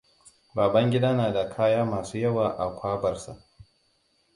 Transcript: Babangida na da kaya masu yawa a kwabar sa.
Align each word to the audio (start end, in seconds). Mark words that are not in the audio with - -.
Babangida 0.55 1.13
na 1.13 1.31
da 1.31 1.49
kaya 1.49 1.85
masu 1.85 2.17
yawa 2.17 2.47
a 2.57 2.75
kwabar 2.75 3.17
sa. 3.17 3.35